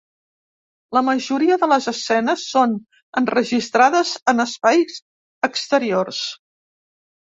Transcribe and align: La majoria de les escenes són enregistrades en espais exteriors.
La 0.97 1.03
majoria 1.09 1.57
de 1.65 1.69
les 1.73 1.89
escenes 1.91 2.47
són 2.55 2.75
enregistrades 3.23 4.17
en 4.35 4.49
espais 4.49 5.01
exteriors. 5.53 6.29